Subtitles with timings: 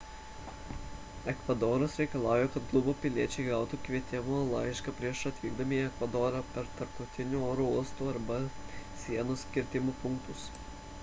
[1.33, 7.69] ekvadoras reikalauja kad kubos piliečiai gautų kvietimo laišką prieš atvykdami į ekvadorą per tarptautinius oro
[7.77, 8.41] uostus arba
[9.05, 10.51] sienos kirtimo punktus